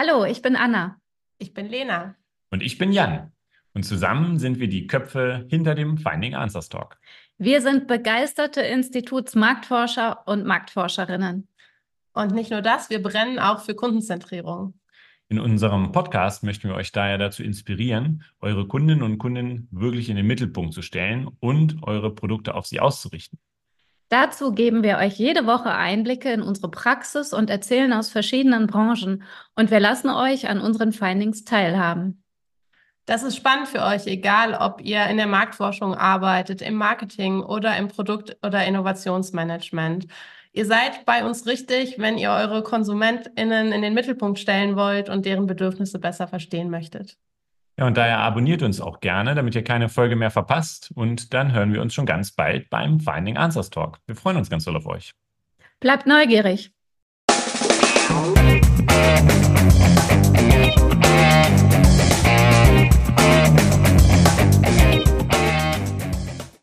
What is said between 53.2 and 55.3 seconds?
Answers Talk. Wir freuen uns ganz doll auf euch.